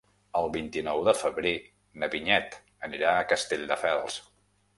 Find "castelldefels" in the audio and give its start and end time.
3.35-4.19